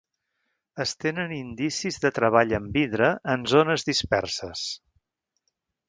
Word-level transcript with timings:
Es 0.85 0.93
tenen 1.03 1.35
indicis 1.35 2.01
de 2.07 2.11
treball 2.17 2.55
amb 2.61 2.79
vidre 2.81 3.13
en 3.35 3.47
zones 3.55 3.87
disperses. 3.93 4.69